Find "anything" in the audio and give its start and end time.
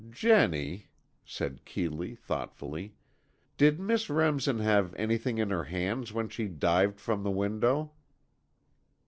4.95-5.37